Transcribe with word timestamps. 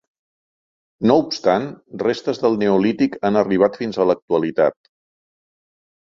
No 1.11 1.17
obstant, 1.23 1.67
restes 2.03 2.41
del 2.45 2.57
neolític 2.65 3.19
han 3.31 3.39
arribat 3.43 3.79
fins 3.83 4.01
a 4.01 4.09
l'actualitat. 4.13 4.77